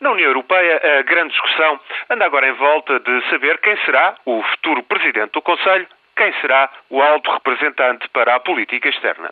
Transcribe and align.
Na 0.00 0.12
União 0.12 0.28
Europeia, 0.28 0.80
a 0.98 1.02
grande 1.02 1.30
discussão 1.32 1.78
anda 2.08 2.24
agora 2.24 2.48
em 2.48 2.52
volta 2.52 2.98
de 3.00 3.28
saber 3.28 3.58
quem 3.58 3.76
será 3.84 4.14
o 4.24 4.42
futuro 4.42 4.82
presidente 4.84 5.32
do 5.32 5.42
Conselho 5.42 5.86
quem 6.16 6.34
será 6.42 6.68
o 6.90 7.00
alto 7.00 7.30
representante 7.32 8.06
para 8.10 8.34
a 8.34 8.40
política 8.40 8.90
externa. 8.90 9.30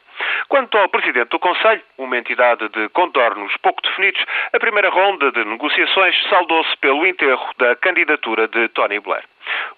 Quanto 0.48 0.78
ao 0.78 0.88
presidente 0.88 1.28
do 1.28 1.38
Conselho, 1.38 1.82
uma 1.98 2.16
entidade 2.16 2.66
de 2.70 2.88
contornos 2.90 3.54
pouco 3.58 3.82
definidos, 3.82 4.24
a 4.54 4.58
primeira 4.58 4.88
ronda 4.88 5.30
de 5.30 5.44
negociações 5.44 6.16
saldou-se 6.30 6.74
pelo 6.78 7.06
enterro 7.06 7.46
da 7.58 7.76
candidatura 7.76 8.48
de 8.48 8.68
Tony 8.70 9.00
Blair. 9.00 9.24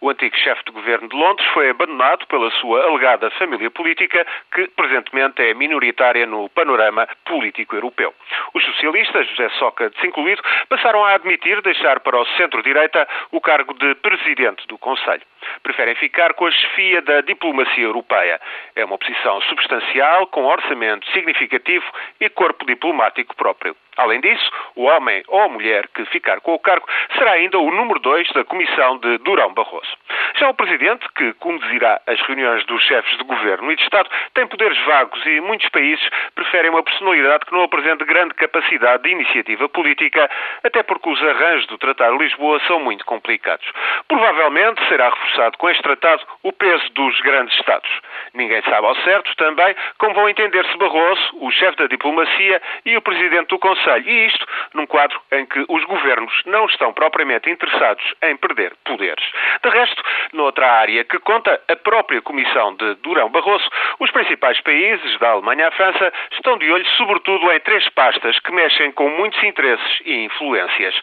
O 0.03 0.09
antigo 0.09 0.35
chefe 0.37 0.64
de 0.64 0.73
governo 0.73 1.09
de 1.09 1.16
Londres 1.16 1.46
foi 1.53 1.69
abandonado 1.69 2.27
pela 2.27 2.51
sua 2.53 2.85
alegada 2.85 3.30
família 3.33 3.71
política, 3.71 4.27
que 4.55 4.66
presentemente 4.69 5.43
é 5.43 5.53
minoritária 5.53 6.27
no 6.27 6.48
panorama 6.48 7.07
político 7.27 7.77
europeu. 7.77 8.15
Os 8.55 8.65
socialistas, 8.65 9.29
José 9.29 9.51
Sócrates 9.59 10.02
incluído, 10.02 10.43
passaram 10.71 11.05
a 11.05 11.15
admitir 11.15 11.61
deixar 11.61 12.01
para 12.01 12.19
o 12.19 12.27
centro-direita 12.37 13.06
o 13.30 13.42
cargo 13.42 13.75
de 13.75 13.95
presidente 13.97 14.66
do 14.66 14.78
Conselho. 14.78 15.23
Preferem 15.63 15.95
ficar 15.95 16.35
com 16.35 16.47
a 16.47 16.51
chefia 16.51 17.03
da 17.03 17.21
diplomacia 17.21 17.85
europeia. 17.85 18.41
É 18.75 18.85
uma 18.85 18.99
posição 18.99 19.41
substancial, 19.43 20.27
com 20.29 20.45
orçamento 20.45 21.11
significativo 21.13 21.85
e 22.21 22.29
corpo 22.29 22.65
diplomático 22.67 23.35
próprio. 23.37 23.77
Além 23.97 24.21
disso, 24.21 24.51
o 24.77 24.85
homem 24.85 25.23
ou 25.29 25.49
mulher 25.51 25.87
que 25.89 26.05
ficar 26.07 26.41
com 26.41 26.55
o 26.55 26.59
cargo 26.59 26.87
será 27.17 27.33
ainda 27.33 27.59
o 27.59 27.71
número 27.71 28.01
2 28.01 28.33
da 28.33 28.45
comissão 28.45 28.99
de 28.99 29.19
Durão 29.19 29.53
Barroso. 29.53 29.97
Já 30.41 30.49
o 30.49 30.55
Presidente, 30.55 31.07
que 31.17 31.35
conduzirá 31.35 32.01
as 32.07 32.19
reuniões 32.23 32.65
dos 32.65 32.83
chefes 32.85 33.15
de 33.19 33.25
governo 33.25 33.71
e 33.71 33.77
de 33.77 33.83
Estado, 33.83 34.09
tem 34.33 34.47
poderes 34.47 34.79
vagos 34.87 35.21
e 35.27 35.39
muitos 35.39 35.69
países 35.69 36.03
preferem 36.35 36.71
uma 36.71 36.83
personalidade 36.83 37.45
que 37.45 37.53
não 37.53 37.65
apresente 37.65 38.07
grande 38.07 38.33
capacidade 38.33 39.03
de 39.03 39.11
iniciativa 39.11 39.69
política, 39.69 40.31
até 40.65 40.83
porque 40.83 41.11
os 41.11 41.23
arranjos 41.23 41.67
do 41.67 41.77
Tratado 41.77 42.17
de 42.17 42.25
Lisboa 42.25 42.59
são 42.67 42.81
muito 42.81 43.05
complicados. 43.05 43.71
Provavelmente 44.09 44.81
será 44.89 45.11
reforçado 45.11 45.59
com 45.59 45.69
este 45.69 45.83
tratado 45.83 46.23
o 46.42 46.53
peso 46.53 46.89
dos 46.95 47.20
grandes 47.20 47.55
Estados. 47.59 47.91
Ninguém 48.35 48.63
sabe 48.63 48.87
ao 48.87 48.95
certo 48.97 49.35
também 49.37 49.75
como 49.99 50.15
vão 50.15 50.29
entender-se 50.29 50.77
Barroso, 50.77 51.23
o 51.41 51.51
chefe 51.51 51.77
da 51.77 51.87
diplomacia 51.87 52.63
e 52.85 52.97
o 52.97 53.03
Presidente 53.03 53.49
do 53.49 53.59
Conselho. 53.59 54.09
E 54.09 54.27
isto 54.27 54.47
num 54.75 54.87
quadro 54.87 55.21
em 55.33 55.47
que 55.47 55.65
os 55.69 55.85
governos 55.85 56.33
não 56.47 56.67
estão 56.67 56.93
propriamente 56.93 57.51
interessados 57.51 58.05
em 58.23 58.37
perder 58.37 58.73
poderes. 58.85 59.25
De 59.63 59.71
resto, 59.71 60.03
noutra 60.33 60.71
área 60.71 61.05
que 61.05 61.19
conta 61.19 61.61
a 61.69 61.77
própria 61.77 62.23
Comissão 62.23 62.75
de 62.77 62.95
Durão 62.97 63.29
Barroso, 63.29 63.69
os 63.98 64.11
principais 64.11 64.61
países, 64.61 65.19
da 65.19 65.31
Alemanha 65.31 65.69
à 65.69 65.71
França, 65.71 66.13
estão 66.33 66.57
de 66.59 66.71
olho 66.71 66.87
sobretudo 66.97 67.51
em 67.53 67.61
três 67.61 67.89
pastas 67.91 68.39
que 68.41 68.53
mexem 68.53 68.93
com 68.93 69.09
muitos 69.11 69.43
interesses 69.43 70.01
e 70.05 70.25
influências. 70.25 70.95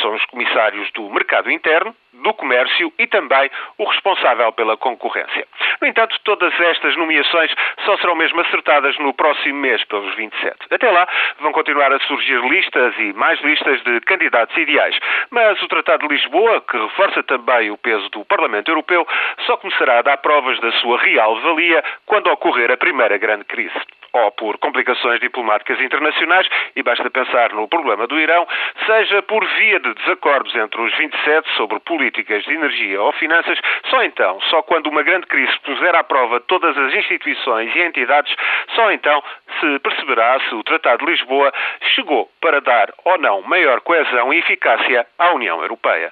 São 0.00 0.14
os 0.14 0.24
comissários 0.26 0.90
do 0.92 1.08
mercado 1.10 1.50
interno, 1.50 1.94
do 2.22 2.34
comércio 2.34 2.92
e 2.98 3.06
também 3.06 3.50
o 3.78 3.84
responsável 3.84 4.52
pela 4.52 4.76
concorrência. 4.76 5.46
No 5.80 5.86
entanto, 5.86 6.18
todas 6.24 6.52
estas 6.66 6.96
nomeações 6.96 7.50
só 7.84 7.96
serão 7.98 8.14
mesmo 8.14 8.40
acertadas 8.40 8.96
no 8.98 9.14
próximo 9.14 9.58
mês 9.60 9.82
pelos 9.84 10.14
27. 10.16 10.56
Até 10.70 10.90
lá, 10.90 11.06
vão 11.40 11.52
continuar 11.52 11.92
a 11.92 12.00
surgir 12.00 12.40
listas 12.48 12.94
e 12.98 13.12
mais 13.12 13.40
listas 13.40 13.82
de 13.82 14.00
candidatos 14.00 14.56
ideais. 14.56 14.96
Mas 15.30 15.60
o 15.62 15.68
Tratado 15.68 16.06
de 16.06 16.14
Lisboa, 16.14 16.60
que 16.60 16.76
reforça 16.76 17.22
também 17.22 17.70
o 17.70 17.78
peso 17.78 18.08
do 18.10 18.24
Parlamento 18.24 18.70
Europeu, 18.70 19.06
só 19.46 19.56
começará 19.56 19.98
a 19.98 20.02
dar 20.02 20.16
provas 20.18 20.58
da 20.60 20.72
sua 20.72 20.98
real 20.98 21.40
valia 21.40 21.82
quando 22.04 22.28
ocorrer 22.28 22.70
a 22.70 22.76
primeira 22.76 23.16
grande 23.18 23.44
crise 23.44 23.80
ou 24.12 24.32
por 24.32 24.58
complicações 24.58 25.20
diplomáticas 25.20 25.80
internacionais, 25.80 26.48
e 26.74 26.82
basta 26.82 27.10
pensar 27.10 27.52
no 27.52 27.68
problema 27.68 28.06
do 28.06 28.18
Irão, 28.18 28.46
seja 28.86 29.22
por 29.22 29.44
via 29.44 29.78
de 29.80 29.94
desacordos 29.94 30.54
entre 30.54 30.80
os 30.80 30.96
27 30.96 31.48
sobre 31.56 31.78
políticas 31.80 32.42
de 32.44 32.54
energia 32.54 33.02
ou 33.02 33.12
finanças, 33.12 33.58
só 33.90 34.02
então, 34.02 34.40
só 34.50 34.62
quando 34.62 34.88
uma 34.88 35.02
grande 35.02 35.26
crise 35.26 35.52
puser 35.60 35.94
à 35.94 36.02
prova 36.02 36.40
todas 36.40 36.76
as 36.76 36.94
instituições 36.94 37.74
e 37.74 37.80
entidades, 37.80 38.34
só 38.74 38.90
então 38.90 39.22
se 39.60 39.78
perceberá 39.80 40.38
se 40.48 40.54
o 40.54 40.62
Tratado 40.62 41.04
de 41.04 41.12
Lisboa 41.12 41.52
chegou 41.94 42.30
para 42.40 42.60
dar 42.60 42.92
ou 43.04 43.18
não 43.18 43.42
maior 43.42 43.80
coesão 43.80 44.32
e 44.32 44.38
eficácia 44.38 45.06
à 45.18 45.32
União 45.32 45.60
Europeia. 45.62 46.10